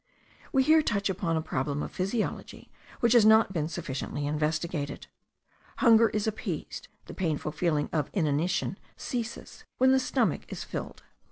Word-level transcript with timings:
We 0.51 0.63
here 0.63 0.81
touch 0.81 1.11
upon 1.11 1.37
a 1.37 1.43
problem 1.43 1.83
of 1.83 1.91
physiology 1.91 2.71
which 3.01 3.13
has 3.13 3.23
not 3.23 3.53
been 3.53 3.67
sufficiently 3.69 4.25
investigated. 4.25 5.05
Hunger 5.77 6.09
is 6.09 6.25
appeased, 6.25 6.87
the 7.05 7.13
painful 7.13 7.51
feeling 7.51 7.87
of 7.93 8.09
inanition 8.11 8.79
ceases, 8.97 9.63
when 9.77 9.91
the 9.91 9.99
stomach 9.99 10.51
is 10.51 10.63
filled. 10.63 11.03